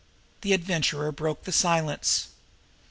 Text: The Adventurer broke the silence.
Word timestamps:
The 0.41 0.53
Adventurer 0.53 1.11
broke 1.11 1.43
the 1.43 1.51
silence. 1.51 2.29